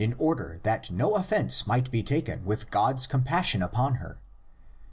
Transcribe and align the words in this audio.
113 0.03 0.27
order 0.27 0.59
that 0.63 0.89
no 0.89 1.13
offence 1.15 1.67
might 1.67 1.91
be 1.91 2.01
taken 2.01 2.43
with 2.43 2.71
God's 2.71 3.05
compassion 3.05 3.61
upon 3.61 3.97
her 3.97 4.19
(xxi. 4.19 4.19